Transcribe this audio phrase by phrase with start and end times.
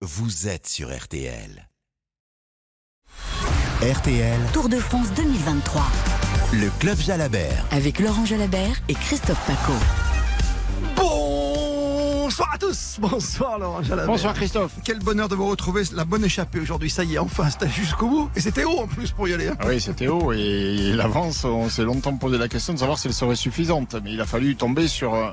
[0.00, 1.68] vous êtes sur RTL.
[3.82, 5.86] RTL, Tour de France 2023
[6.52, 7.66] le club Jalabert.
[7.70, 9.74] avec Laurent Jalabert et Christophe Paco.
[12.38, 14.06] Bonsoir à tous Bonsoir Laurent Jalabert.
[14.06, 14.70] Bonsoir Christophe.
[14.84, 18.06] Quel bonheur de vous retrouver, la bonne échappée aujourd'hui, ça y est, enfin, c'était jusqu'au
[18.06, 18.30] bout.
[18.36, 19.48] Et c'était haut en plus pour y aller.
[19.48, 19.56] hein.
[19.58, 23.08] Ah oui, c'était haut et l'avance, on s'est longtemps posé la question de savoir si
[23.08, 23.96] elle serait suffisante.
[24.04, 25.30] Mais il a fallu tomber sur euh,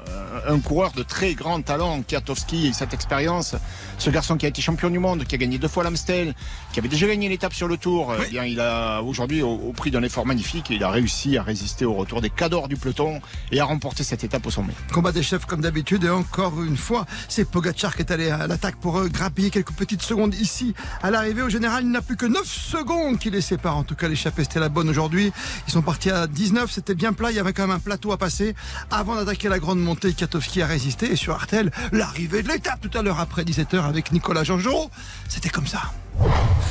[0.47, 3.53] un coureur de très grand talent, Kiatowski, et cette expérience.
[3.99, 6.33] Ce garçon qui a été champion du monde, qui a gagné deux fois l'Amstel,
[6.73, 8.15] qui avait déjà gagné l'étape sur le Tour.
[8.25, 11.43] Eh bien, il a aujourd'hui, au, au prix d'un effort magnifique, il a réussi à
[11.43, 14.73] résister au retour des cadors du peloton et à remporter cette étape au sommet.
[14.91, 16.94] Combat des chefs comme d'habitude et encore une fois,
[17.27, 20.73] c'est Pogacar qui est allé à l'attaque pour euh, grappiller quelques petites secondes ici.
[21.01, 23.77] À l'arrivée, au général, il n'a plus que 9 secondes qui les séparent.
[23.77, 25.31] En tout cas, l'échappée, c'était la bonne aujourd'hui.
[25.67, 27.31] Ils sont partis à 19, c'était bien plat.
[27.31, 28.55] Il y avait quand même un plateau à passer
[28.91, 30.13] avant d'attaquer la grande montée.
[30.13, 34.11] Katowski a résisté et sur Artel, l'arrivée de l'étape tout à l'heure après 17h avec
[34.11, 34.89] Nicolas Jean-Jean.
[35.27, 35.81] C'était comme ça.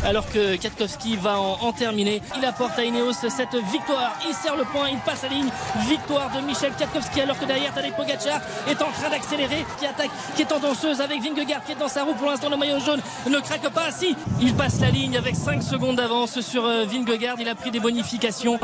[0.05, 2.21] Alors que Katkowski va en, terminer.
[2.37, 4.13] Il apporte à Ineos cette victoire.
[4.29, 5.49] Il serre le point, il passe la ligne.
[5.89, 10.11] Victoire de Michel Katkowski alors que derrière Tadej Pogacar est en train d'accélérer, qui attaque,
[10.37, 12.15] qui est en danseuse avec Vingegaard qui est dans sa roue.
[12.15, 13.91] Pour l'instant, le maillot jaune ne craque pas.
[13.91, 17.37] Si, il passe la ligne avec 5 secondes d'avance sur euh, Vingegaard.
[17.41, 18.59] Il a pris des bonifications.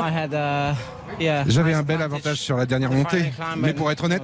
[1.47, 4.23] J'avais un bel avantage sur la dernière montée, mais pour être honnête,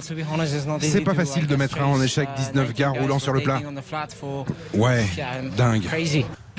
[0.80, 3.60] c'est pas facile de mettre un en échec 19 gars roulant sur le plat.
[4.74, 5.06] Ouais,
[5.56, 5.84] dingue.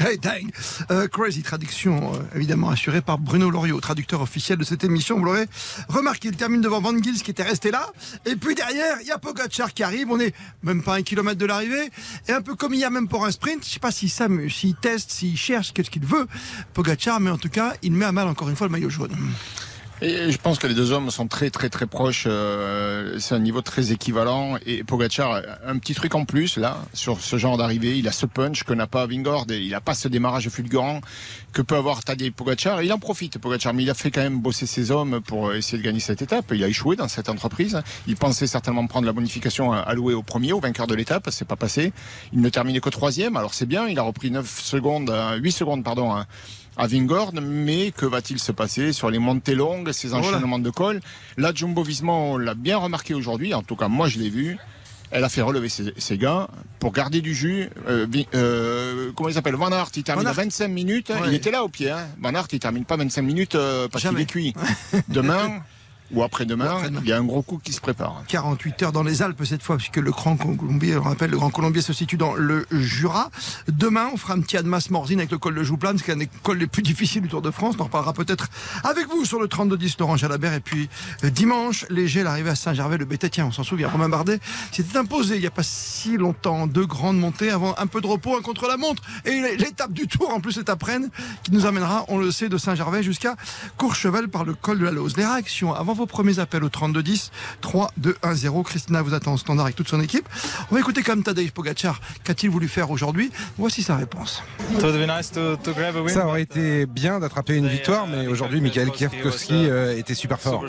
[0.02, 0.49] Hey, dingue
[0.91, 5.17] Euh, Crazy, traduction euh, évidemment assurée par Bruno Loriot, traducteur officiel de cette émission.
[5.17, 5.45] Vous l'aurez
[5.89, 7.86] remarqué, il termine devant Van Gils qui était resté là.
[8.25, 10.08] Et puis derrière, il y a Pogacar qui arrive.
[10.09, 10.33] On est
[10.64, 11.89] même pas un kilomètre de l'arrivée.
[12.30, 14.09] Et un peu comme il y a même pour un sprint, je sais pas s'il
[14.09, 16.27] s'amuse, s'il teste, s'il cherche, qu'est-ce qu'il veut.
[16.73, 19.11] Pogacar, mais en tout cas, il met à mal encore une fois le maillot jaune.
[20.02, 22.23] Et je pense que les deux hommes sont très très très proches.
[22.25, 24.55] euh, c'est un niveau très équivalent.
[24.66, 28.25] Et Pogacar, un petit truc en plus là sur ce genre d'arrivée, il a ce
[28.25, 31.02] punch que n'a pas Vingord et il a pas ce démarrage fulgurant
[31.52, 32.81] que peut avoir Tadej Pogacar.
[32.81, 35.77] Il en profite Pogacar, mais il a fait quand même bosser ses hommes pour essayer
[35.77, 36.45] de gagner cette étape.
[36.54, 37.82] Il a échoué dans cette entreprise.
[38.08, 41.27] Il pensait certainement prendre la bonification allouée au premier, au vainqueur de l'étape.
[41.30, 41.92] C'est pas passé.
[42.32, 43.36] Il ne terminait que troisième.
[43.36, 43.88] Alors c'est bien.
[43.89, 46.23] Il a repris 9 secondes, euh, 8 secondes pardon.
[46.79, 51.01] À Vingord, mais que va-t-il se passer sur les montées longues, ces enchaînements de col
[51.37, 54.57] Là, Jumbo Visma, on l'a bien remarqué aujourd'hui, en tout cas moi je l'ai vu,
[55.11, 56.47] elle a fait relever ses, ses gars
[56.79, 57.67] pour garder du jus.
[57.87, 59.55] Euh, euh, comment il s'appelle?
[59.55, 60.43] Van Aert, il termine Van à Aert.
[60.45, 61.27] 25 minutes, Ouais.
[61.27, 61.89] il était là au pied.
[61.89, 62.07] Hein.
[62.21, 64.53] Van Aert, il termine pas 25 minutes euh, parce qu'il est cuit.
[65.09, 65.61] Demain
[66.11, 68.23] ou après-demain, il y a un gros coup qui se prépare.
[68.27, 71.49] 48 heures dans les Alpes cette fois, puisque le Grand Colombier, on rappelle, le Grand
[71.49, 73.30] Colombier se situe dans le Jura.
[73.67, 76.30] Demain, on fera un petit Admas Morzine avec le col de Jouplane, c'est un des
[76.43, 77.75] cols les plus difficiles du Tour de France.
[77.77, 78.47] On en reparlera peut-être
[78.83, 80.53] avec vous sur le 32-10 Laurent Jalabert.
[80.53, 80.89] Et puis
[81.23, 83.89] euh, dimanche, léger, l'arrivée à Saint-Gervais, le Bététien, on s'en souvient.
[83.89, 84.39] Romain Bardet
[84.71, 86.67] s'était imposé il n'y a pas si longtemps.
[86.67, 89.03] Deux grandes montées avant un peu de repos, un contre la montre.
[89.26, 91.11] Et l'étape du Tour, en plus, cet après-midi,
[91.43, 93.36] qui nous amènera, on le sait, de Saint-Gervais jusqu'à
[93.77, 95.17] Courchevel par le col de la Lose.
[95.17, 98.64] Les réactions avant vos premiers appels au 3210 3 2 1 0.
[98.64, 100.27] Christina vous attend au standard avec toute son équipe.
[100.71, 101.99] On va écouter comme Tadej Pogacar.
[102.23, 103.32] Qu'a-t-il voulu faire aujourd'hui?
[103.58, 104.42] Voici sa réponse.
[106.08, 110.64] Ça aurait été bien d'attraper une victoire, mais aujourd'hui, Michael Kwiatkowski euh, était super fort.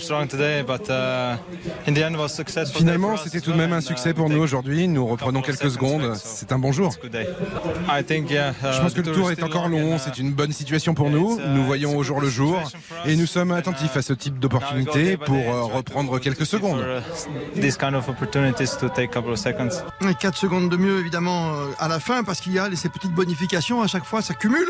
[2.75, 4.89] Finalement, c'était tout de même un succès pour nous aujourd'hui.
[4.89, 6.15] Nous reprenons quelques secondes.
[6.17, 6.93] C'est un bon jour.
[7.03, 9.97] Je pense que le tour est encore long.
[9.99, 11.39] C'est une bonne situation pour nous.
[11.39, 12.61] Nous voyons au jour le jour
[13.07, 16.83] et nous sommes attentifs à ce type d'opportunité pour euh, reprendre quelques secondes.
[17.55, 19.71] These kind of opportunities to take a couple of seconds.
[20.09, 22.89] Et 4 secondes de mieux évidemment euh, à la fin parce qu'il y a ces
[22.89, 24.69] petites bonifications à chaque fois ça cumule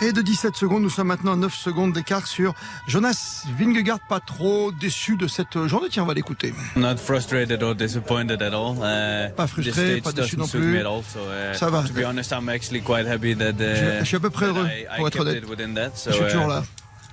[0.00, 2.54] et de 17 secondes nous sommes maintenant à 9 secondes d'écart sur
[2.86, 7.74] Jonas Vingegaard pas trop déçu de cette journée tiens on va l'écouter Not frustrated or
[7.74, 8.76] disappointed at all.
[8.78, 10.78] Uh, Pas frustré, pas déçu non plus.
[10.78, 11.82] all, so, uh, Ça va.
[11.82, 14.46] To be honest, I'm actually quite happy that, uh, Je- je suis à peu près
[14.46, 15.44] heureux, I, I pour être honnête.
[15.74, 15.90] that.
[15.96, 16.62] So, je suis toujours là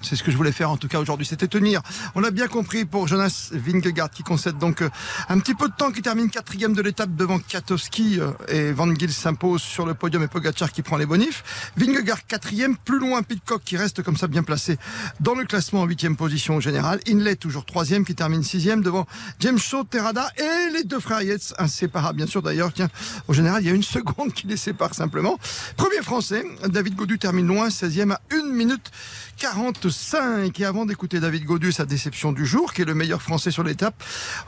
[0.01, 1.81] c'est ce que je voulais faire en tout cas aujourd'hui, c'était tenir.
[2.15, 4.89] On l'a bien compris pour Jonas Vingegaard qui concède donc euh,
[5.29, 8.93] un petit peu de temps, qui termine quatrième de l'étape devant Katowski euh, et Van
[8.93, 11.71] Gils s'impose sur le podium et Pogacar qui prend les bonifs.
[11.77, 14.77] Vingegaard quatrième, plus loin Pitcock qui reste comme ça bien placé
[15.19, 16.99] dans le classement en huitième position au général.
[17.07, 19.05] Inlet toujours troisième qui termine sixième devant
[19.39, 22.71] James Shaw, Terrada et les deux frères Yates, inséparables bien sûr d'ailleurs.
[22.73, 22.89] Tiens,
[23.27, 25.37] au général il y a une seconde qui les sépare simplement.
[25.75, 28.91] Premier français, David Godu termine loin, 16e à 1 minute
[29.37, 30.59] 45.
[30.59, 33.63] Et avant d'écouter David Godu, sa déception du jour, qui est le meilleur français sur
[33.63, 33.95] l'étape,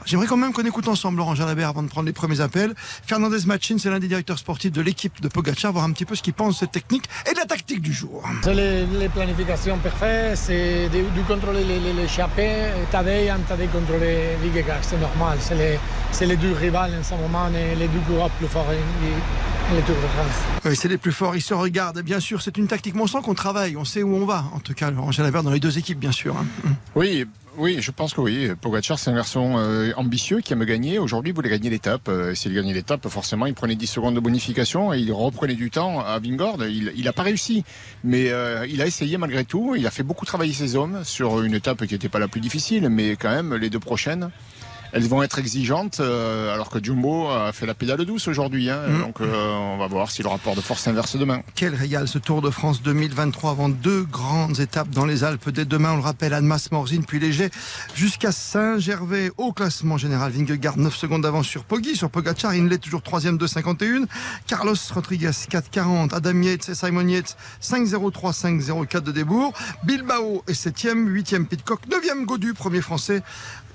[0.04, 2.74] j'aimerais quand même qu'on écoute ensemble Laurent Jalabert avant de prendre les premiers appels.
[3.06, 6.14] Fernandez Machin, c'est l'un des directeurs sportifs de l'équipe de Pogacar, voir un petit peu
[6.14, 8.22] ce qu'il pense de cette technique et de la tactique du jour.
[8.42, 14.36] C'est les, planifications parfaites, c'est de, contrôler les, les, les en train de contrôler
[14.82, 15.38] c'est normal.
[15.40, 18.66] C'est les, les deux rivales en ce moment, les deux coureurs plus forts.
[19.70, 20.64] Tour de France.
[20.64, 22.02] Oui, c'est les plus forts, ils se regardent.
[22.02, 22.94] Bien sûr, c'est une tactique.
[22.98, 24.44] On sent qu'on travaille, on sait où on va.
[24.52, 26.36] En tout cas, Laurent Jalabert dans les deux équipes, bien sûr.
[26.36, 26.44] hein.
[26.96, 27.24] Oui,
[27.56, 28.50] oui, je pense que oui.
[28.60, 30.98] Pogacar, c'est un garçon euh, ambitieux qui aime gagner.
[30.98, 32.08] Aujourd'hui, il voulait gagner l'étape.
[32.08, 35.70] Euh, S'il gagnait l'étape, forcément, il prenait 10 secondes de bonification et il reprenait du
[35.70, 36.58] temps à Vingord.
[36.66, 37.64] Il n'a pas réussi,
[38.02, 39.74] mais euh, il a essayé malgré tout.
[39.78, 42.40] Il a fait beaucoup travailler ses hommes sur une étape qui n'était pas la plus
[42.40, 44.30] difficile, mais quand même, les deux prochaines.
[44.92, 48.68] Elles vont être exigeantes, euh, alors que Jumbo a fait la pédale douce aujourd'hui.
[48.70, 49.00] Hein, Mm.
[49.00, 51.42] Donc euh, on va voir si le rapport de force s'inverse demain.
[51.54, 55.50] Quel régal ce Tour de France 2023 avant deux grandes étapes dans les Alpes.
[55.50, 57.50] Dès demain, on le rappelle, Annemasse, Morzine, puis Léger,
[57.94, 59.30] jusqu'à Saint-Gervais.
[59.36, 62.54] Au classement général, Vingegaard 9 secondes d'avance sur Poggi, sur Pogacar.
[62.54, 64.04] Il l'est toujours 3 de 51.
[64.46, 66.14] Carlos Rodriguez 4,40.
[66.14, 69.52] Adam Yates et Simon Yates 5,03, 5,04 de Débourg.
[69.84, 73.22] Bilbao est 7e, 8e Pitcock, 9e Godu, premier français.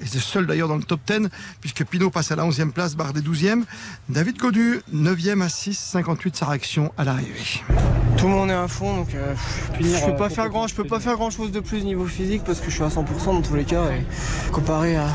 [0.02, 1.30] Et c'est seul d'ailleurs dans le top 10,
[1.62, 3.64] puisque Pinot passe à la 11e place, Bardet 12e.
[4.10, 7.62] David Godu, 9e à 6, 58 sa réaction à l'arrivée.
[8.18, 9.34] Tout le monde est à fond, donc euh,
[9.80, 12.44] je peux pas faire grand, je peux pas faire grand chose de plus niveau physique
[12.46, 13.86] parce que je suis à 100% dans tous les cas.
[13.92, 15.08] Et comparé à,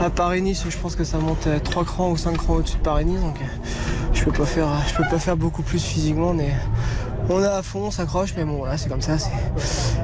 [0.00, 2.82] à Paris-Nice, je pense que ça monte à 3 crans ou 5 crans au-dessus de
[2.82, 3.44] Paris-Nice, donc euh,
[4.12, 6.34] je peux pas faire, je peux pas faire beaucoup plus physiquement.
[6.34, 6.52] Mais
[7.28, 9.16] on est à fond, on s'accroche, mais bon voilà, c'est comme ça.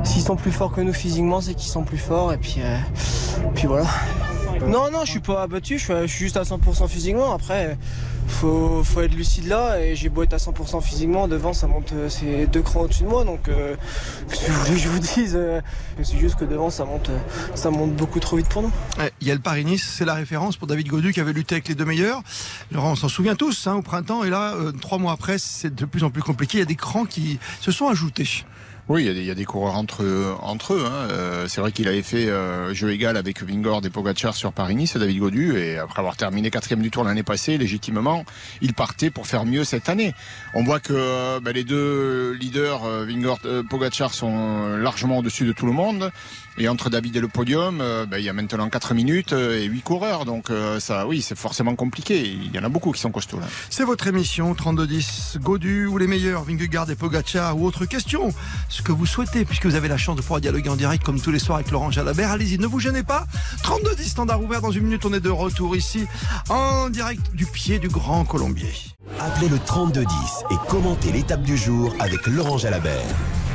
[0.05, 2.76] S'ils sont plus forts que nous physiquement, c'est qu'ils sont plus forts, et puis, euh,
[3.55, 3.87] puis voilà.
[4.67, 7.32] Non, non, je suis pas abattu, je suis, juste à 100% physiquement.
[7.32, 7.79] Après,
[8.26, 11.93] faut, faut être lucide là, et j'ai beau être à 100% physiquement, devant ça monte,
[11.93, 13.76] euh, c'est deux crans au-dessus de moi, donc euh,
[14.29, 15.61] que vous voulez que je vous dise euh,
[16.02, 17.11] C'est juste que devant ça monte,
[17.55, 18.73] ça monte beaucoup trop vite pour nous.
[19.20, 21.69] Il y a le Paris-Nice, c'est la référence pour David Godu qui avait lutté avec
[21.69, 22.23] les deux meilleurs.
[22.73, 25.84] Laurent, on s'en souvient tous hein, au printemps, et là, trois mois après, c'est de
[25.84, 26.58] plus en plus compliqué.
[26.58, 28.44] Il y a des crans qui se sont ajoutés.
[28.88, 30.82] Oui, il y y a des coureurs entre, eux- entre eux.
[30.87, 31.08] hein.
[31.11, 34.96] Euh, c'est vrai qu'il avait fait euh, jeu égal avec Vingord et Pogacar sur Paris-Nice,
[34.96, 38.25] David Godu, et après avoir terminé quatrième du tour l'année passée, légitimement,
[38.62, 40.14] il partait pour faire mieux cette année.
[40.55, 45.44] On voit que euh, ben, les deux leaders, euh, Vingord, euh, Pogacar, sont largement au-dessus
[45.44, 46.11] de tout le monde.
[46.61, 49.81] Et entre David et le podium, ben, il y a maintenant 4 minutes et 8
[49.82, 50.25] coureurs.
[50.25, 52.20] Donc euh, ça, oui, c'est forcément compliqué.
[52.26, 53.46] Il y en a beaucoup qui sont costauds là.
[53.70, 58.34] C'est votre émission 32-10, Godu ou les meilleurs, Vingegaard et Pogacar ou autre question.
[58.78, 61.20] Ce que vous souhaitez, puisque vous avez la chance de pouvoir dialoguer en direct comme
[61.20, 62.30] tous les soirs avec Laurent Jalabert.
[62.30, 63.26] Allez-y, ne vous gênez pas.
[63.64, 64.60] 32-10, standard ouvert.
[64.60, 66.06] Dans une minute, on est de retour ici
[66.48, 68.72] en direct du pied du Grand Colombier.
[69.19, 70.06] Appelez le 3210
[70.52, 73.02] et commentez l'étape du jour avec Laurent Jalabert.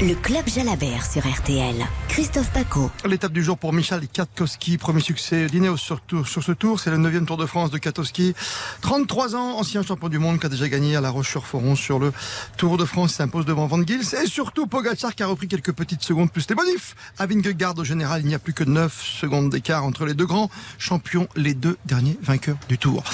[0.05, 1.75] Le Club Jalabert sur RTL.
[2.09, 2.91] Christophe Paco.
[3.05, 6.01] L'étape du jour pour Michal Katkowski, premier succès d'Ineos sur,
[6.41, 8.33] ce tour, c'est le 9 Tour de France de Katowski.
[8.81, 12.11] 33 ans, ancien champion du monde qui a déjà gagné à La Roche-sur-Foron sur le
[12.57, 16.03] Tour de France, s'impose devant Van Gils et surtout Pogacar qui a repris quelques petites
[16.03, 16.97] secondes plus les bonifs.
[17.17, 20.25] À Vingegaard au général, il n'y a plus que 9 secondes d'écart entre les deux
[20.25, 23.05] grands champions, les deux derniers vainqueurs du Tour.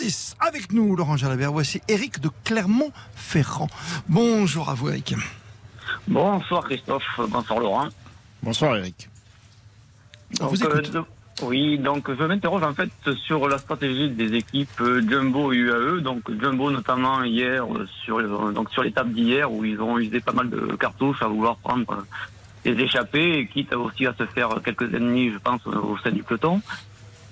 [0.00, 3.68] 32-10, avec nous Laurent Jalabert, voici Eric de Clermont-Ferrand.
[4.08, 5.14] Bonjour à vous Eric.
[6.08, 7.88] Bonsoir Christophe, bonsour Laurent.
[8.42, 9.08] Bonsoir Eric.
[10.40, 10.92] On vous écoute.
[10.94, 11.02] euh,
[11.42, 12.90] oui, donc je m'interroge en fait
[13.26, 16.00] sur la stratégie des équipes euh, Jumbo et UAE.
[16.00, 20.32] Donc Jumbo notamment hier euh, sur donc sur l'étape d'hier où ils ont usé pas
[20.32, 22.04] mal de cartouches à vouloir prendre
[22.64, 26.22] les échappées et quitte aussi à se faire quelques ennemis, je pense, au sein du
[26.22, 26.62] peloton.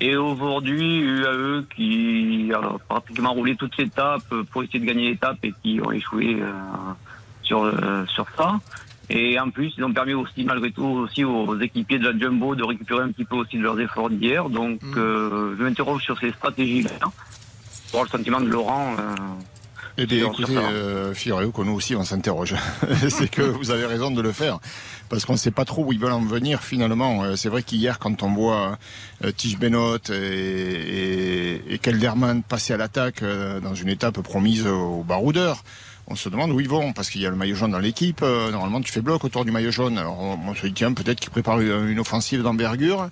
[0.01, 5.55] Et aujourd'hui, UAE qui a pratiquement roulé toute l'étape pour essayer de gagner l'étape et
[5.63, 6.53] qui ont échoué euh,
[7.53, 8.59] sur euh, sur ça.
[9.11, 12.55] Et en plus, ils ont permis aussi, malgré tout, aussi aux équipiers de la Jumbo
[12.55, 14.49] de récupérer un petit peu aussi de leurs efforts d'hier.
[14.49, 16.91] Donc, euh, je m'interroge sur ces stratégies-là.
[17.91, 18.95] Pour le sentiment de Laurent.
[18.99, 19.15] euh,
[19.99, 22.55] Eh bien, écoutez, euh, figurez-vous que nous aussi, on s'interroge.
[23.11, 24.61] c'est que vous avez raison de le faire.
[25.11, 27.23] Parce qu'on ne sait pas trop où ils veulent en venir finalement.
[27.25, 28.79] Euh, C'est vrai qu'hier, quand on voit
[29.25, 34.67] euh, Tige Benoît et, et, et Kelderman passer à l'attaque euh, dans une étape promise
[34.67, 35.63] aux baroudeurs,
[36.09, 38.21] on se demande où ils vont, parce qu'il y a le maillot jaune dans l'équipe.
[38.23, 39.99] Euh, normalement, tu fais bloc autour du maillot jaune.
[39.99, 43.09] Alors, on, se dit, tiens, peut-être qu'ils préparent une, une offensive d'envergure.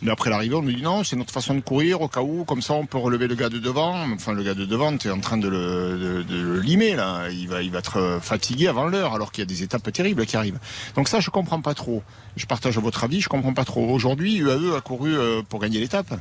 [0.00, 2.44] Mais après l'arrivée, on nous dit non, c'est notre façon de courir au cas où,
[2.44, 3.96] comme ça on peut relever le gars de devant.
[4.12, 7.28] Enfin, le gars de devant, tu es en train de le, limer là.
[7.30, 9.92] Il va, il va être euh, fatigué avant l'heure, alors qu'il y a des étapes
[9.92, 10.58] terribles qui arrivent.
[10.94, 12.02] Donc ça, je comprends pas trop.
[12.36, 13.88] Je partage votre avis, je comprends pas trop.
[13.90, 16.14] Aujourd'hui, UAE a couru euh, pour gagner l'étape.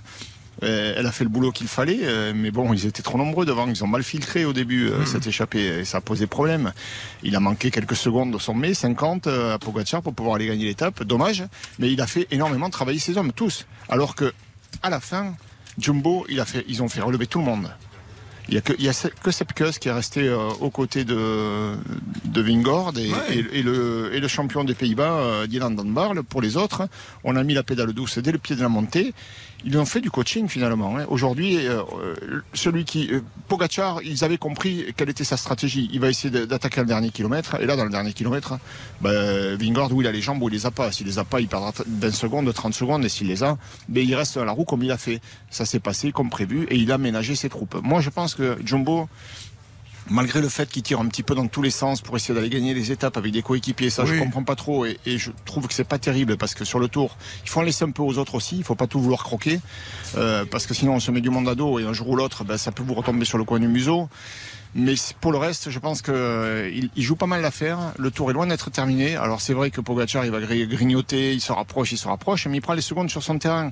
[0.63, 3.45] Euh, Elle a fait le boulot qu'il fallait, euh, mais bon, ils étaient trop nombreux
[3.45, 3.67] devant.
[3.67, 6.73] Ils ont mal filtré au début euh, cette échappée et ça a posé problème.
[7.23, 10.65] Il a manqué quelques secondes au sommet, 50 euh, à Pogacar pour pouvoir aller gagner
[10.65, 11.03] l'étape.
[11.03, 11.43] Dommage,
[11.79, 13.65] mais il a fait énormément travailler ses hommes, tous.
[13.89, 14.33] Alors que
[14.81, 15.35] à la fin,
[15.77, 17.71] Jumbo, il a fait, ils ont fait relever tout le monde.
[18.49, 21.03] Il y a que, il y a que Sepkus qui est resté euh, aux côtés
[21.03, 21.75] de,
[22.25, 23.11] de Vingord et,
[23.51, 26.13] et, le, et le champion des Pays-Bas, euh, Dylan Dunbar.
[26.29, 26.87] Pour les autres,
[27.25, 29.13] on a mis la pédale douce dès le pied de la montée
[29.65, 30.97] ils ont fait du coaching finalement.
[30.97, 31.05] Hein.
[31.09, 31.83] Aujourd'hui, euh,
[32.53, 35.89] celui qui euh, Pogachar, ils avaient compris quelle était sa stratégie.
[35.91, 37.59] Il va essayer d'attaquer le dernier kilomètre.
[37.59, 38.59] Et là, dans le dernier kilomètre,
[39.01, 40.91] ben, Vingord, où il a les jambes, où il les a pas.
[40.91, 43.03] S'il les a pas, il perdra 20 secondes, 30 secondes.
[43.03, 43.57] Et s'il les a,
[43.89, 45.21] ben, il reste à la roue comme il a fait.
[45.49, 47.77] Ça s'est passé comme prévu et il a ménagé ses troupes.
[47.83, 49.09] Moi, je pense que Jumbo
[50.09, 52.49] malgré le fait qu'ils tirent un petit peu dans tous les sens pour essayer d'aller
[52.49, 54.85] gagner les étapes avec des coéquipiers, ça je comprends pas trop.
[54.85, 57.63] Et, je trouve que c'est pas terrible parce que sur le tour, il faut en
[57.63, 59.59] laisser un peu aux autres aussi, il faut pas tout vouloir croquer
[60.15, 62.15] euh, parce que sinon on se met du monde à dos et un jour ou
[62.15, 64.09] l'autre, ben, ça peut vous retomber sur le coin du museau.
[64.75, 67.79] Mais pour le reste, je pense qu'il euh, joue pas mal l'affaire.
[67.97, 69.15] Le tour est loin d'être terminé.
[69.15, 72.57] Alors c'est vrai que Pogacar, il va grignoter, il se rapproche, il se rapproche, mais
[72.57, 73.71] il prend les secondes sur son terrain.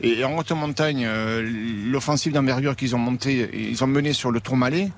[0.00, 1.42] Et, en haute montagne, euh,
[1.90, 4.90] l'offensive d'envergure qu'ils ont monté, ils ont mené sur le Tourmalet.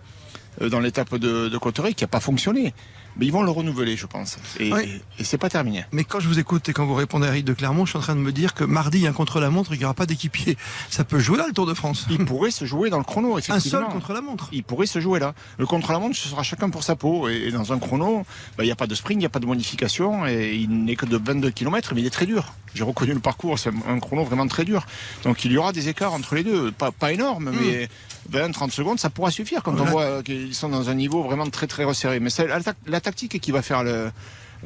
[0.63, 2.75] Euh, dans l'étape de, de qui n'a pas fonctionné.
[3.19, 4.39] Mais ils vont le renouveler, je pense.
[4.61, 4.71] Et,
[5.19, 5.85] et, c'est pas terminé.
[5.93, 7.99] Mais quand je vous écoute et quand vous répondez à Eric de Clermont, je suis
[7.99, 9.95] en train de me dire que mardi, il y a un contre-la-montre, il n'y aura
[9.95, 10.57] pas d'équipier.
[10.89, 12.07] Ça peut jouer là, le Tour de France.
[12.11, 13.79] Il pourrait se jouer dans le chrono, effectivement.
[13.79, 14.49] Un seul contre-la-montre.
[14.53, 15.35] Il pourrait se jouer là.
[15.59, 17.29] Le contre-la-montre, ce sera chacun pour sa peau.
[17.29, 18.25] Et, dans un chrono,
[18.57, 20.27] bah, il n'y a pas de sprint, il n'y a pas de modification.
[20.27, 22.53] Et il n'est que de 22 km, mais il est très dur.
[22.75, 24.87] J'ai reconnu le parcours, c'est un chrono vraiment très dur.
[25.25, 26.71] Donc il y aura des écarts entre les deux.
[26.71, 27.57] Pas, pas énormes, hmm.
[27.61, 27.89] mais
[28.31, 31.67] 20-30 secondes, ça pourra suffire quand on voit qu'ils sont dans un niveau vraiment très
[31.67, 32.21] très resserré.
[32.21, 34.11] Mais c'est la, tactique qui va faire le,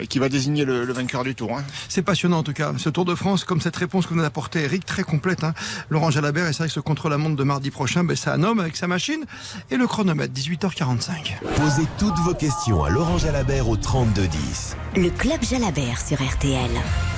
[0.09, 1.57] qui va désigner le, vainqueur du tour.
[1.57, 1.65] Hein.
[1.89, 4.25] C'est passionnant en tout cas, ce Tour de France, comme cette réponse que vous nous
[4.25, 5.45] apportée Eric, très complète.
[5.45, 5.55] Hein.
[5.91, 8.61] Laurent Jalabert, et c'est vrai que ce contre-la-montre de mardi prochain, ben, c'est un homme
[8.61, 9.25] avec sa machine
[9.71, 11.41] et le chronomètre, 18h45.
[11.57, 14.77] Posez toutes vos questions à Laurent Jalabert au 3210.
[14.97, 16.71] Le Club Jalabert sur RTL.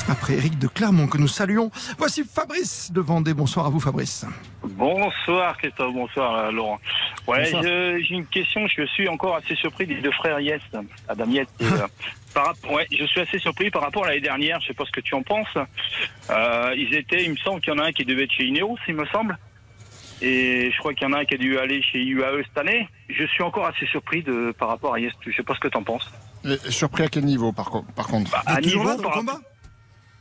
[0.08, 3.32] Après Eric de Clermont que nous saluons, voici Fabrice de Vendée.
[3.32, 4.26] Bonsoir à vous Fabrice.
[4.62, 6.78] Bonsoir Christophe, bonsoir euh, Laurent.
[7.26, 10.60] Ouais, j'ai une question, je suis encore assez surpris des deux frères Yes,
[11.08, 11.86] Adam Yes et, euh,
[12.34, 14.90] par, ouais, je suis assez surpris par rapport à l'année dernière, je sais pas ce
[14.92, 15.56] que tu en penses.
[16.30, 18.44] Euh, ils étaient, il me semble qu'il y en a un qui devait être chez
[18.44, 19.38] Ineos, il me semble.
[20.20, 22.58] Et je crois qu'il y en a un qui a dû aller chez UAE cette
[22.58, 22.88] année.
[23.08, 25.68] Je suis encore assez surpris de, par rapport à Yes, je sais pas ce que
[25.68, 26.10] tu en penses.
[26.68, 28.30] surpris à quel niveau par, par contre?
[28.30, 29.40] Bah, À niveau là, par combat?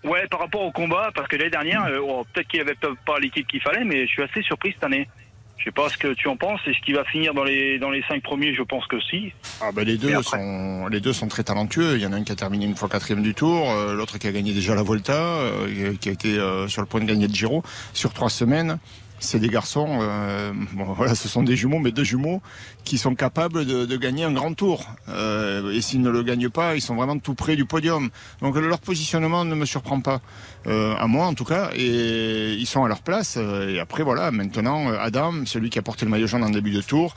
[0.03, 2.77] Ouais, par rapport au combat, parce que l'année dernière, euh, oh, peut-être qu'il n'y avait
[3.05, 5.07] pas l'équipe qu'il fallait, mais je suis assez surpris cette année.
[5.57, 6.59] Je sais pas ce que tu en penses.
[6.67, 8.53] Est-ce qu'il va finir dans les dans les cinq premiers?
[8.53, 9.31] Je pense que si.
[9.61, 11.95] Ah ben les deux sont les deux sont très talentueux.
[11.95, 14.17] Il y en a un qui a terminé une fois quatrième du Tour, euh, l'autre
[14.17, 17.27] qui a gagné déjà la Volta, euh, qui a été sur le point de gagner
[17.27, 18.77] le Giro sur trois semaines
[19.23, 22.41] c'est des garçons, euh, bon, voilà, ce sont des jumeaux, mais deux jumeaux
[22.83, 24.85] qui sont capables de, gagner un grand tour.
[25.09, 28.09] Euh, et s'ils ne le gagnent pas, ils sont vraiment tout près du podium.
[28.41, 30.21] Donc leur positionnement ne me surprend pas,
[30.67, 33.37] euh, à moi en tout cas, et ils sont à leur place.
[33.37, 36.81] Et après voilà, maintenant Adam, celui qui a porté le maillot jaune en début de
[36.81, 37.15] tour.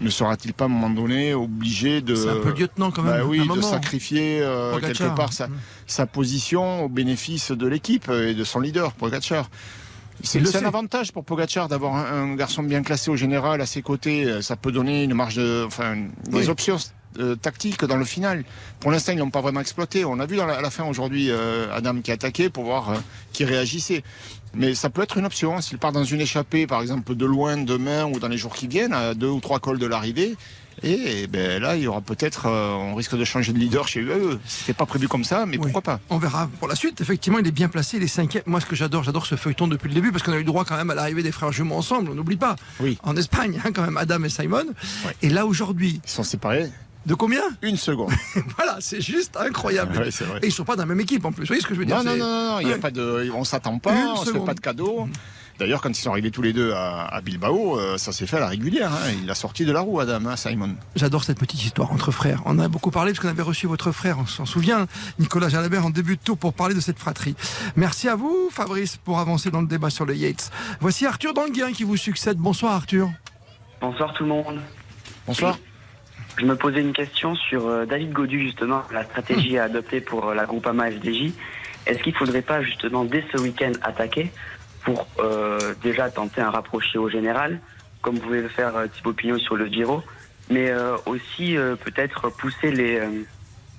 [0.00, 2.14] Ne sera-t-il pas à un moment donné obligé de.
[2.14, 3.18] C'est un peu lieutenant quand même.
[3.18, 4.46] Bah oui, de sacrifier
[4.80, 5.48] quelque part sa,
[5.88, 9.48] sa, position au bénéfice de l'équipe et de son leader, Pogacar.
[10.22, 14.24] C'est un avantage pour Pogacar d'avoir un, garçon bien classé au général à ses côtés.
[14.24, 15.96] Euh, ça peut donner une marge de, enfin,
[16.28, 16.76] des options
[17.18, 18.44] euh, tactiques dans le final.
[18.80, 20.04] Pour l'instant, ils n'ont pas vraiment exploité.
[20.04, 22.64] On a vu dans la, à la fin aujourd'hui euh, Adam qui a attaqué pour
[22.64, 22.94] voir
[23.32, 24.02] qui réagissait.
[24.54, 25.56] Mais ça peut être une option.
[25.56, 25.60] Hein.
[25.60, 28.66] S'il part dans une échappée, par exemple, de loin demain ou dans les jours qui
[28.66, 30.36] viennent, à deux ou trois cols de l'arrivée,
[30.82, 34.02] et ben là, il y aura peut-être, euh, on risque de changer de leader chez
[34.02, 34.38] eux.
[34.46, 37.00] C'était pas prévu comme ça, mais pourquoi pas On verra pour la suite.
[37.00, 38.42] Effectivement, il est bien placé, il est cinquième.
[38.46, 40.64] Moi, ce que j'adore, j'adore ce feuilleton depuis le début, parce qu'on a eu droit
[40.64, 42.10] quand même à l'arrivée des frères jumeaux ensemble.
[42.10, 42.56] On n'oublie pas.
[42.80, 42.98] Oui.
[43.02, 44.66] En Espagne, hein, quand même, Adam et Simon.
[45.22, 46.70] Et là aujourd'hui, ils sont séparés.
[47.06, 47.42] De combien?
[47.62, 48.12] Une seconde.
[48.56, 49.94] voilà, c'est juste incroyable.
[49.94, 50.10] vrai.
[50.42, 51.44] Et ils sont pas dans la même équipe en plus.
[51.44, 52.90] Vous voyez ce que je veux dire Non, non, non, non, il y a pas
[52.90, 55.08] de, on s'attend pas, on ne fait pas de cadeaux.
[55.58, 58.40] D'ailleurs, quand ils sont arrivés tous les deux à, Bilbao, euh, ça s'est fait à
[58.40, 58.92] la régulière.
[58.92, 59.12] Hein.
[59.22, 60.76] Il a sorti de la roue, Adam, hein, Simon.
[60.94, 62.42] J'adore cette petite histoire entre frères.
[62.44, 64.86] On en a beaucoup parlé parce qu'on avait reçu votre frère, on s'en souvient,
[65.18, 67.34] Nicolas Jalabert, en début de tour pour parler de cette fratrie.
[67.74, 70.52] Merci à vous, Fabrice, pour avancer dans le débat sur les Yates.
[70.80, 72.36] Voici Arthur Danguien qui vous succède.
[72.36, 73.10] Bonsoir, Arthur.
[73.80, 74.60] Bonsoir, tout le monde.
[75.26, 75.58] Bonsoir.
[76.36, 80.28] Je me posais une question sur euh, David Godu, justement, la stratégie à adopter pour
[80.28, 81.32] euh, la Groupama FDJ.
[81.86, 84.30] Est-ce qu'il ne faudrait pas, justement, dès ce week-end, attaquer
[84.82, 87.60] pour euh, déjà tenter un rapproché au général,
[88.00, 90.02] comme pouvez le faire euh, Thibaut Pinot sur le Giro,
[90.50, 93.00] mais euh, aussi peut-être pousser les,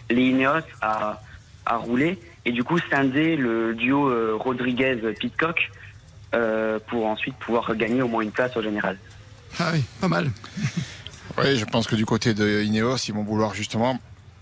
[0.09, 1.21] les Ineos à,
[1.65, 5.71] à rouler et du coup scinder le duo Rodriguez-Pitcock
[6.87, 8.97] pour ensuite pouvoir gagner au moins une place au général.
[9.59, 10.29] Ah oui, pas mal.
[11.39, 13.99] oui, je pense que du côté de Ineos, ils vont vouloir justement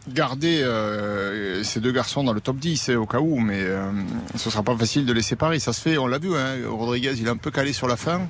[0.10, 3.92] garder euh, ces deux garçons dans le top 10 au cas où, mais euh,
[4.36, 5.60] ce sera pas facile de les séparer.
[5.60, 7.98] Ça se fait, on l'a vu, hein, Rodriguez il est un peu calé sur la
[7.98, 8.22] fin.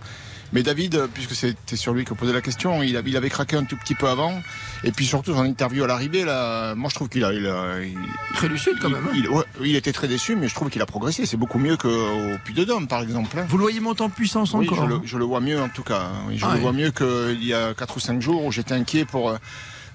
[0.53, 3.65] Mais David, puisque c'était sur lui que posait la question, il, il, avait craqué un
[3.65, 4.31] tout petit peu avant.
[4.86, 7.51] Et puis surtout, son interview à l'arrivée, là, moi je trouve qu'il a, il
[8.34, 9.05] Très lucide quand même.
[9.13, 9.43] Hein.
[9.62, 11.25] Il, était très déçu, mais je trouve qu'il a progressé.
[11.25, 13.38] C'est beaucoup mieux qu'au Puy de Dôme, par exemple.
[13.38, 13.46] Hein.
[13.50, 15.84] Vous le voyez monter en puissance encore je le, je le, vois mieux en tout
[15.84, 16.12] cas.
[16.34, 19.03] je ah le vois mieux qu'il y a 4 ou 5 jours où j'étais inquiet
[19.03, 19.38] pour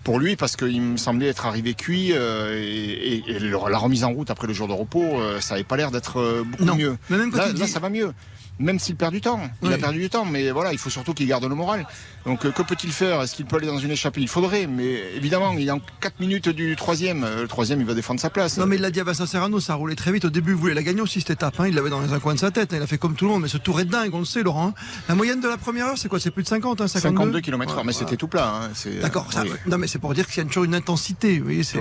[0.02, 4.30] pour lui parce qu'il me semblait être arrivé cuit euh, et, la remise en route
[4.30, 6.96] après le jour de repos, euh, ça n'avait pas l'air d'être euh, beaucoup mieux.
[7.10, 8.12] là, ça va mieux
[8.58, 9.40] même s'il perd du temps.
[9.62, 11.86] Il a perdu du temps, mais voilà, il faut surtout qu'il garde le moral.
[12.24, 13.20] Donc, euh, que peut-il faire?
[13.22, 14.20] Est-ce qu'il peut aller dans une échappée?
[14.20, 17.24] Il faudrait, mais évidemment, il est en 4 minutes du troisième.
[17.24, 18.58] Euh, le troisième, il va défendre sa place.
[18.58, 20.24] Non, mais il l'a dit à Vincent Serrano, ça roulait très vite.
[20.24, 21.58] Au début, il voulait la gagner aussi cette étape.
[21.58, 21.66] Hein.
[21.68, 22.72] Il l'avait dans un coin de sa tête.
[22.72, 22.76] Hein.
[22.78, 24.42] Il a fait comme tout le monde, mais ce tour est dingue, on le sait,
[24.42, 24.68] Laurent.
[24.68, 24.74] Hein.
[25.08, 26.20] La moyenne de la première heure, c'est quoi?
[26.20, 28.68] C'est plus de 50, hein, 52, km/h, mais c'était tout plat.
[29.00, 29.28] D'accord.
[29.66, 31.42] Non, mais c'est pour dire qu'il y a toujours une intensité.
[31.62, 31.80] C'est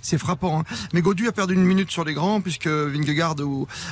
[0.00, 0.62] C'est frappant.
[0.94, 3.36] Mais Godu a perdu une minute sur les grands, puisque Vingegaard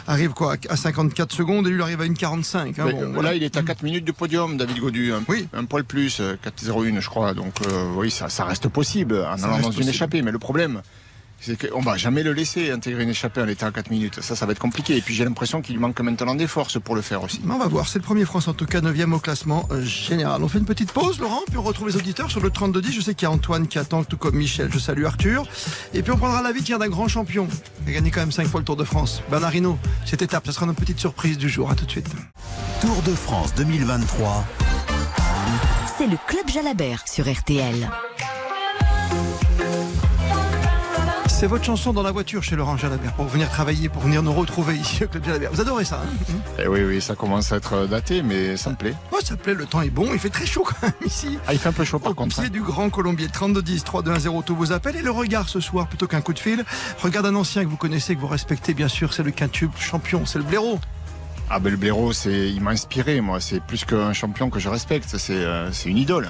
[0.06, 2.76] arrive quoi à 54 secondes et lui il arrive à une 45.
[3.14, 5.12] Voilà, il est à 4 minutes du podium, David Godu.
[5.12, 5.48] Un, oui.
[5.54, 7.32] un poil plus, 4-0-1, euh, je crois.
[7.32, 10.20] Donc, euh, oui, ça, ça, reste possible en allant dans une échappée.
[10.20, 10.82] Mais le problème,
[11.40, 14.20] c'est qu'on va jamais le laisser intégrer une échappée en étant à 4 minutes.
[14.20, 14.96] Ça, ça va être compliqué.
[14.96, 17.40] Et puis j'ai l'impression qu'il manque maintenant des forces pour le faire aussi.
[17.48, 17.88] On va voir.
[17.88, 20.42] C'est le premier France, en tout cas, 9 au classement euh, général.
[20.42, 22.92] On fait une petite pause, Laurent, puis on retrouve les auditeurs sur le 32-10.
[22.92, 24.70] Je sais qu'il y a Antoine qui attend, tout comme Michel.
[24.72, 25.46] Je salue Arthur.
[25.94, 27.48] Et puis on prendra la vie d'un grand champion.
[27.86, 29.22] Il a gagné quand même 5 fois le Tour de France.
[29.30, 31.70] Bernard Hinault, cette étape, ça sera notre petite surprise du jour.
[31.70, 32.08] À tout de suite.
[32.80, 34.44] Tour de France 2023.
[35.98, 37.90] C'est le Club Jalabert sur RTL.
[41.40, 44.34] C'est votre chanson dans la voiture chez Laurent Jalabert pour venir travailler, pour venir nous
[44.34, 45.50] retrouver ici au Club Jalabert.
[45.50, 46.34] Vous adorez ça hein?
[46.58, 48.92] Eh Oui, oui, ça commence à être daté, mais ça me plaît.
[49.10, 51.38] Oh, ça me plaît, le temps est bon, il fait très chaud quand même ici.
[51.46, 52.36] Ah, il fait un peu chaud par contre.
[52.36, 52.52] Au pied hein.
[52.52, 54.96] du Grand Colombier, 3210 3210, tout vous appelle.
[54.96, 56.62] Et le regard ce soir, plutôt qu'un coup de fil,
[57.02, 60.26] regarde un ancien que vous connaissez, que vous respectez bien sûr, c'est le quintube champion,
[60.26, 60.78] c'est le blaireau.
[61.48, 63.40] Ah ben le blaireau, c'est, il m'a inspiré, moi.
[63.40, 65.16] C'est plus qu'un champion que je respecte.
[65.16, 66.28] C'est, euh, c'est une idole.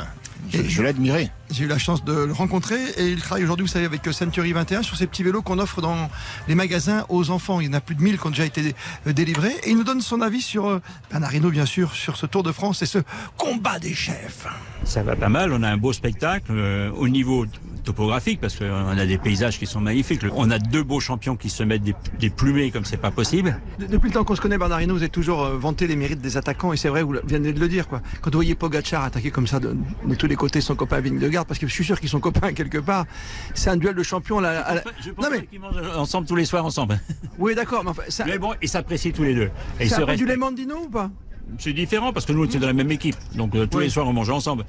[0.52, 1.30] Je, l'ai admiré.
[1.50, 4.52] J'ai eu la chance de le rencontrer et il travaille aujourd'hui, vous savez, avec Century
[4.52, 6.11] 21 sur ces petits vélos qu'on offre dans
[6.49, 7.61] les magasins aux enfants.
[7.61, 8.75] Il y en a plus de 1000 qui ont déjà été
[9.07, 12.26] euh, délivrés et il nous donne son avis sur, euh, Panarino bien sûr, sur ce
[12.26, 12.99] Tour de France et ce
[13.37, 14.47] combat des chefs.
[14.85, 17.47] Ça va pas mal, on a un beau spectacle euh, au niveau
[17.83, 20.23] topographique parce qu'on a des paysages qui sont magnifiques.
[20.35, 23.59] On a deux beaux champions qui se mettent des, plumées comme c'est pas possible.
[23.78, 26.73] Depuis le temps qu'on se connaît, Bernardino, vous avez toujours vanté les mérites des attaquants
[26.73, 27.89] et c'est vrai, vous venez de le dire.
[27.89, 28.00] Quoi.
[28.21, 29.76] Quand vous voyez Pogacar attaquer comme ça de,
[30.07, 32.52] de tous les côtés son copain Vingegaard, parce que je suis sûr qu'ils sont copains
[32.52, 33.07] quelque part.
[33.54, 34.41] C'est un duel de champions.
[34.41, 35.47] Là, Je pense mais...
[35.47, 37.00] qu'ils mangent ensemble tous les soirs ensemble.
[37.39, 37.85] Oui, d'accord.
[37.85, 39.50] Mais, enfin, mais bon, ils s'apprécient tous les deux.
[39.78, 41.11] C'est un peu du Lemandino ou pas?
[41.58, 43.17] C'est différent parce que nous, on était dans la même équipe.
[43.34, 44.65] Donc euh, tous les soirs, on mangeait ensemble.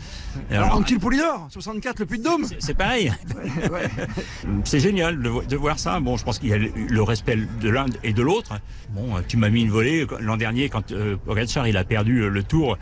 [0.50, 2.46] alors, alors Poulidor, 64, le Puy de Dôme.
[2.60, 3.12] C'est pareil.
[4.64, 6.00] c'est génial de, voir ça.
[6.00, 8.60] Bon, je pense qu'il y a le respect de l'un et de l'autre.
[8.90, 11.18] Bon, tu m'as mis une volée l'an dernier quand euh,
[11.66, 12.78] il a perdu le tour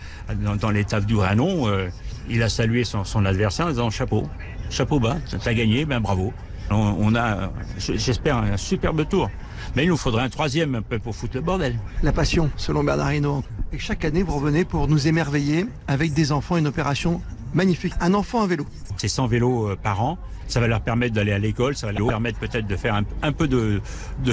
[0.61, 1.67] dans, l'étape du Ranon.
[1.67, 1.89] Euh,
[2.29, 4.27] il a salué son, adversaire en disant chapeau,
[4.69, 6.33] chapeau bas, t'as gagné, ben bravo.
[6.71, 9.29] On, a, j'espère, un superbe tour.
[9.75, 11.77] Mais il nous faudrait un troisième un peu pour foutre le bordel.
[12.03, 13.43] La passion, selon Bernard Hinault.
[13.71, 17.21] Et chaque année, vous revenez pour nous émerveiller avec des enfants, une opération
[17.53, 17.93] magnifique.
[17.99, 18.65] Un enfant à vélo.
[18.97, 20.17] C'est 100 vélos euh, par an.
[20.47, 23.31] Ça va leur permettre d'aller à l'école, ça va leur permettre peut-être de faire un,
[23.31, 23.81] peu de,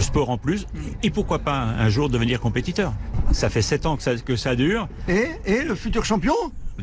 [0.01, 0.67] sport en plus.
[1.03, 2.95] Et pourquoi pas un, jour devenir compétiteur?
[3.33, 4.89] Ça fait 7 ans que ça, que ça dure.
[5.09, 6.33] Et, et le futur champion?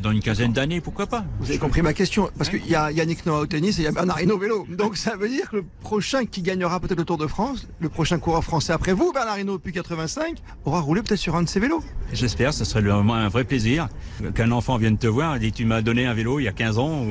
[0.00, 2.90] Dans une quinzaine d'années, pourquoi pas Vous avez compris ma question, parce qu'il y a
[2.90, 4.66] Yannick Noah au tennis et il y a Bernard Hinault au vélo.
[4.70, 7.88] Donc ça veut dire que le prochain qui gagnera peut-être le Tour de France, le
[7.88, 11.48] prochain coureur français après vous, Bernard Hinault depuis 85, aura roulé peut-être sur un de
[11.48, 11.82] ses vélos.
[12.12, 13.88] J'espère, ce serait vraiment un vrai plaisir
[14.34, 16.52] qu'un enfant vienne te voir et dit tu m'as donné un vélo il y a
[16.52, 17.06] 15 ans,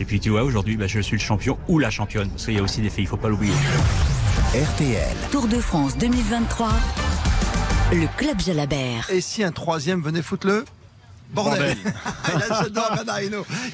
[0.00, 2.54] et puis tu vois aujourd'hui bah, je suis le champion ou la championne, parce qu'il
[2.54, 3.52] y a aussi des filles, il faut pas l'oublier.
[4.54, 5.16] RTL.
[5.30, 6.68] Tour de France 2023.
[7.92, 9.08] Le Club Jalabert.
[9.10, 10.64] Et si un troisième venait foutre le
[11.32, 11.76] Bordel.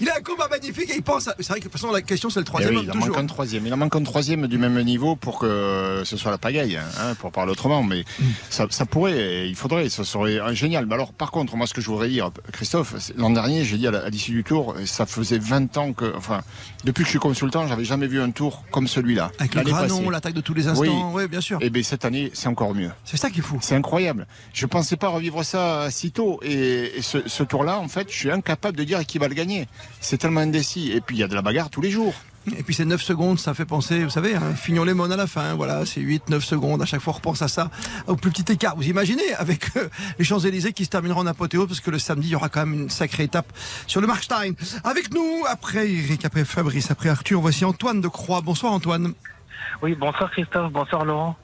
[0.01, 1.29] il a un combat magnifique et il pense.
[1.39, 2.75] C'est vrai que de toute façon, la question, c'est le troisième.
[2.79, 3.67] Eh il en manque un troisième.
[3.67, 7.15] Il en manque un troisième du même niveau pour que ce soit la pagaille, hein,
[7.19, 7.83] pour parler autrement.
[7.83, 8.25] Mais mm.
[8.51, 10.87] ça, pourrait, il faudrait, ça serait génial.
[10.87, 13.87] Mais alors, par contre, moi, ce que je voudrais dire, Christophe, l'an dernier, j'ai dit
[13.87, 16.13] à l'issue du tour, ça faisait 20 ans que.
[16.17, 16.43] Enfin,
[16.85, 19.31] depuis que je suis consultant, j'avais jamais vu un tour comme celui-là.
[19.39, 21.13] Avec le granon, l'attaque de tous les instants.
[21.13, 21.61] Oui, bien sûr.
[21.61, 22.91] Et eh bien cette année, c'est encore mieux.
[23.05, 23.59] C'est ça qui est fou.
[23.61, 24.27] C'est incroyable.
[24.53, 26.41] Je pensais pas revivre ça si tôt.
[26.43, 29.67] Et, ce, ce tour-là, en fait, je suis incapable de dire qui va le gagner.
[30.01, 30.93] C'est tellement indécis.
[30.93, 32.15] Et puis, il y a de la bagarre tous les jours.
[32.57, 35.27] Et puis ces 9 secondes, ça fait penser, vous savez, hein, Fignon Lemon à la
[35.27, 37.71] fin, voilà, c'est 8, 9 secondes, à chaque fois on repense à ça,
[38.07, 38.77] au plus petit écart.
[38.77, 42.29] Vous imaginez, avec euh, les Champs-Élysées qui se termineront en apothéose, parce que le samedi,
[42.29, 43.53] il y aura quand même une sacrée étape
[43.87, 44.55] sur le Markstein.
[44.85, 48.41] Avec nous, après Eric, après Fabrice, après Arthur, voici Antoine de Croix.
[48.41, 49.13] Bonsoir Antoine.
[49.83, 51.37] Oui, bonsoir Christophe, bonsoir Laurent.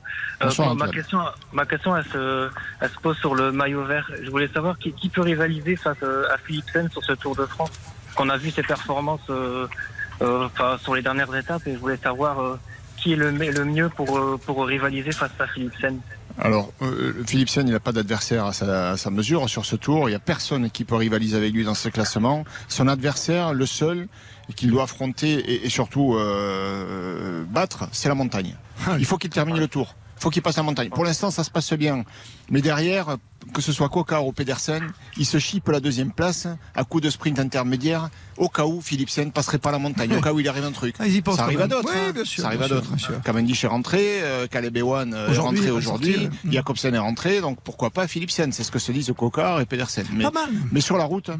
[0.42, 1.20] Euh, Bonsoir, bon, ma question,
[1.52, 2.50] ma question elle se,
[2.80, 4.10] elle se pose sur le maillot vert.
[4.22, 7.46] Je voulais savoir qui, qui peut rivaliser face euh, à Philipsen sur ce Tour de
[7.46, 7.70] France.
[8.16, 9.66] Qu'on a vu ses performances euh,
[10.22, 12.58] euh, enfin, sur les dernières étapes et je voulais savoir
[12.96, 15.98] qui est le, le mieux pour, pour rivaliser face à Philipsen.
[16.38, 20.08] Alors, euh, Philipsen, il n'a pas d'adversaire à sa, à sa mesure sur ce tour.
[20.08, 22.44] Il n'y a personne qui peut rivaliser avec lui dans ce classement.
[22.68, 24.08] Son adversaire, le seul
[24.56, 28.56] qu'il doit affronter et, et surtout euh, battre, c'est la montagne.
[28.98, 29.94] Il faut qu'il termine le tour.
[30.24, 30.88] Il faut qu'il passe la montagne.
[30.88, 32.02] Pour l'instant, ça se passe bien.
[32.48, 33.18] Mais derrière,
[33.52, 37.10] que ce soit Coca ou Pedersen, il se chipe la deuxième place à coup de
[37.10, 38.08] sprint intermédiaire
[38.38, 40.94] au cas où Philipsen passerait pas la montagne, au cas où il arrive un truc.
[40.98, 41.90] Ah, ils y pensent ça arrive à d'autres.
[41.92, 42.12] Oui, hein.
[42.12, 43.22] bien sûr, ça arrive bien à d'autres.
[43.22, 46.28] Cavendish est rentré, euh, Caleb Ewan euh, est Aujourd'hui, rentré aujourd'hui.
[46.48, 50.06] Jacobsen est rentré, donc pourquoi pas Philipsen C'est ce que se disent Coca et Pedersen.
[50.14, 50.48] Mais, Pas mal.
[50.72, 51.30] mais sur la route,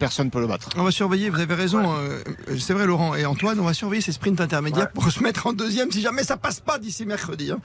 [0.00, 0.68] personne ne peut le battre.
[0.76, 2.18] On va surveiller, vous avez raison, euh,
[2.58, 5.52] c'est vrai Laurent et Antoine, on va surveiller ces sprints intermédiaires pour se mettre en
[5.52, 7.52] deuxième si jamais ça passe pas d'ici mercredi.
[7.52, 7.60] hein.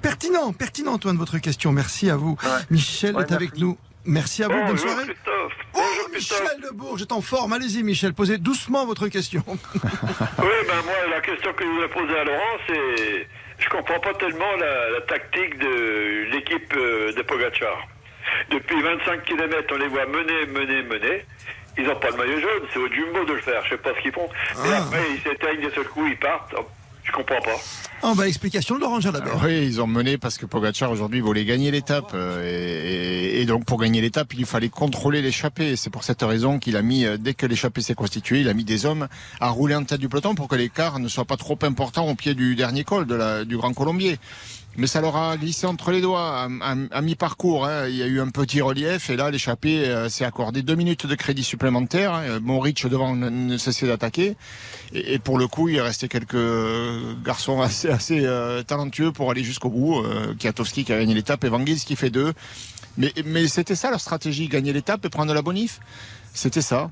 [0.00, 2.38] Pertinent, pertinent Antoine votre question, merci à vous.
[2.70, 3.76] Michel Ouais, est avec nous.
[4.06, 5.04] Merci à vous, bonne Bonjour soirée.
[5.04, 5.52] Christophe.
[5.74, 9.42] Oh Michel de Bourges, est en forme, allez-y Michel, posez doucement votre question.
[9.48, 13.26] Oui, ben moi, la question que je voulais poser à Laurent, c'est.
[13.58, 17.88] Je comprends pas tellement la, la tactique de l'équipe euh, de Pogacar.
[18.50, 21.24] Depuis 25 km, on les voit mener, mener, mener.
[21.76, 23.90] Ils n'ont pas le maillot jaune, c'est au Jumbo de le faire, je sais pas
[23.96, 24.26] ce qu'ils font.
[24.64, 24.78] Et Ah.
[24.78, 26.54] après, ils s'éteignent d'un seul coup, ils partent.
[27.06, 27.56] Je comprends pas.
[28.02, 29.38] Oh bah explication de Laurent Jalabert.
[29.44, 32.42] Oui, ils ont mené parce que Pogacar aujourd'hui voulait gagner l'étape euh,
[33.36, 35.76] et, et donc pour gagner l'étape, il fallait contrôler l'échappée.
[35.76, 38.54] C'est pour cette raison qu'il a mis euh, dès que l'échappée s'est constituée, il a
[38.54, 39.06] mis des hommes
[39.38, 42.14] à rouler en tête du peloton pour que l'écart ne soit pas trop important au
[42.14, 44.18] pied du dernier col de la, du Grand Colombier.
[44.76, 47.66] Mais ça leur a glissé entre les doigts à, mi-parcours.
[47.66, 47.86] hein.
[47.88, 51.06] Il y a eu un petit relief et là l'échappée euh, s'est accordé deux minutes
[51.06, 52.12] de crédit supplémentaire.
[52.12, 52.40] hein.
[52.42, 54.36] Monrich devant ne, ne cessait d'attaquer
[54.92, 57.88] et, pour le coup il restait quelques euh, garçons assez
[58.26, 60.00] euh, talentueux pour aller jusqu'au bout.
[60.00, 62.32] Euh, Kwiatkowski qui a gagné l'étape et Van Gils qui fait deux.
[62.96, 65.80] Mais, mais c'était ça leur stratégie, gagner l'étape et prendre la bonif.
[66.32, 66.90] C'était ça.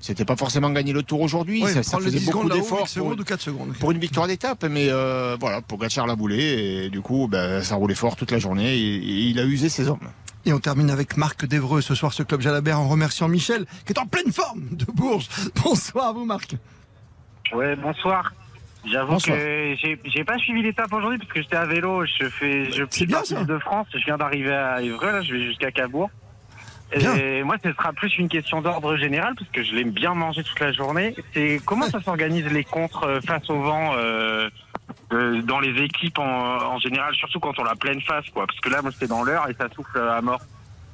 [0.00, 2.88] C'était pas forcément gagner le tour aujourd'hui, Ouais, ça, ça faisait 10 beaucoup d'efforts 8
[2.88, 3.72] secondes pour, ou 4 secondes.
[3.78, 6.38] pour une victoire d'étape, mais euh, voilà, Pogacar l'a boulé
[6.84, 9.68] et du coup, ben, ça roulait fort toute la journée et, et il a usé
[9.68, 10.08] ses hommes.
[10.46, 13.92] Et on termine avec Marc Devreux ce soir, ce club Jalabert, en remerciant Michel, qui
[13.92, 15.28] est en pleine forme de Bourges.
[15.62, 16.56] Bonsoir à vous Marc.
[17.52, 18.32] Ouais, bonsoir.
[18.90, 22.04] J'avoue que j'ai pas suivi l'étape aujourd'hui parce que j'étais à vélo.
[22.06, 23.44] Je fais, je C'est bien, fais ça.
[23.44, 23.88] de France.
[23.92, 26.08] Je viens d'arriver à Évreux, là, je vais jusqu'à Cabourg.
[26.96, 27.14] Bien.
[27.14, 30.42] Et moi, ce sera plus une question d'ordre général parce que je l'aime bien manger
[30.42, 31.14] toute la journée.
[31.34, 34.50] C'est comment ça s'organise les contres euh, face au vent euh,
[35.12, 38.46] euh, dans les équipes en, en général, surtout quand on a pleine face, quoi.
[38.46, 40.40] Parce que là, moi, c'était dans l'heure et ça souffle à mort.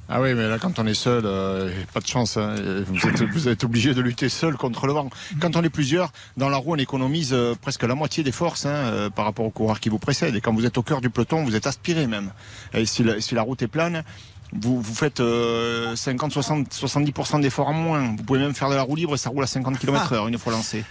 [0.09, 2.37] Ah oui, mais là, quand on est seul, euh, pas de chance.
[2.37, 2.55] hein.
[2.87, 5.09] Vous, êtes, vous êtes obligé de lutter seul contre le vent.
[5.41, 8.65] Quand on est plusieurs, dans la roue, on économise euh, presque la moitié des forces
[8.65, 10.33] hein, euh, par rapport au coureur qui vous précède.
[10.33, 12.31] Et quand vous êtes au cœur du peloton, vous êtes aspiré même.
[12.73, 14.03] Et si la, si la route est plane,
[14.53, 18.15] vous, vous faites euh, 50, 60, 70% d'efforts en moins.
[18.17, 20.27] Vous pouvez même faire de la roue libre et ça roule à 50 km heure
[20.27, 20.83] une fois lancé.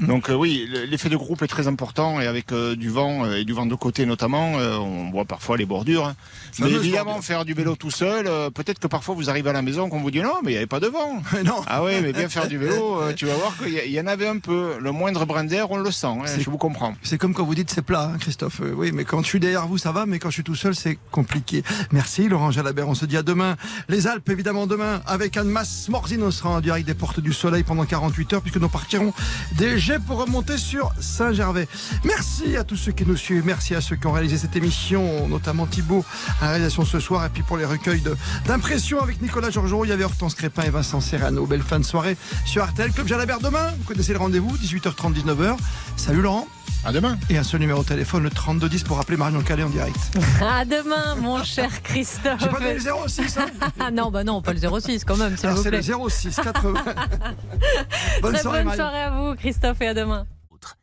[0.00, 3.24] Donc euh, oui, le- l'effet de groupe est très important et avec euh, du vent
[3.24, 6.06] euh, et du vent de côté notamment, on voit parfois les bordures.
[6.06, 6.14] hein.
[6.60, 7.24] Mais évidemment, bordure.
[7.24, 10.10] faire du vélo tout seul, peut-être que parfois vous arrivez à la maison qu'on vous
[10.10, 11.22] dit non, mais il n'y avait pas de vent.
[11.44, 11.62] non.
[11.66, 14.38] Ah oui, mais bien faire du vélo, tu vas voir qu'il y, en avait un
[14.38, 14.74] peu.
[14.80, 16.06] Le moindre brin d'air, on le sent.
[16.06, 16.94] hein, je vous comprends.
[17.02, 18.60] C'est comme quand vous dites c'est plat, hein, Christophe.
[18.76, 20.74] Oui, mais quand je suis derrière vous, ça va, mais quand je suis tout seul,
[20.74, 21.62] c'est compliqué.
[21.92, 22.88] Merci, Laurent Jalabert.
[22.88, 23.56] On se dit à demain.
[23.88, 27.86] Les Alpes, évidemment, demain, avec Anne-Masse Morzino sera en direct des Portes du Soleil pendant
[27.86, 29.14] 48 heures, puisque nous partirons
[29.56, 31.66] des jets pour remonter sur Saint-Gervais.
[32.04, 33.46] Merci à tous ceux qui nous suivent.
[33.46, 36.04] Merci à ceux qui ont réalisé cette émission, notamment Thibaut
[36.40, 37.24] à la réalisation ce soir.
[37.24, 38.02] Et puis pour les recueils
[38.46, 41.46] d'impressions avec Nicolas Georgerot, il y avait Hortense Crépin et Vincent Serrano.
[41.46, 42.92] Belle fin de soirée sur RTL.
[42.92, 43.70] Club Jalabert demain.
[43.78, 45.56] Vous connaissez le rendez-vous, 18h30, 19h.
[45.96, 46.46] Salut Laurent.
[46.82, 47.18] À demain.
[47.28, 49.96] Et un seul numéro de téléphone, le 3210 pour appeler Marion Calais en direct.
[50.40, 52.40] À demain, mon cher Christophe.
[52.40, 53.46] J'ai pas donné le 06, hein
[53.80, 56.84] Ah non, bah non, pas le 06 quand même, s'il vous c'est le 06 80.
[58.22, 58.82] bonne Très soirée bonne Marion.
[58.82, 60.26] soirée à vous, Christophe, et à demain.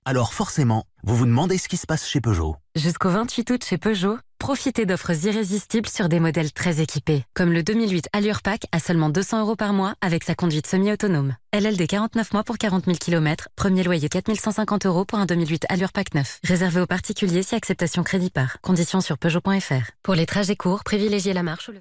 [0.05, 2.55] Alors forcément, vous vous demandez ce qui se passe chez Peugeot.
[2.75, 7.63] Jusqu'au 28 août chez Peugeot, profitez d'offres irrésistibles sur des modèles très équipés, comme le
[7.63, 11.35] 2008 Allure Pack à seulement 200 euros par mois avec sa conduite semi-autonome.
[11.53, 15.91] LLD 49 mois pour 40 000 km, premier loyer 4150 euros pour un 2008 Allure
[15.91, 16.39] Pack 9.
[16.43, 18.61] Réservé aux particuliers si acceptation crédit par.
[18.61, 19.91] Conditions sur Peugeot.fr.
[20.03, 21.79] Pour les trajets courts, privilégiez la marche ou le...